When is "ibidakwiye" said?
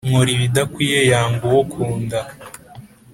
0.35-0.99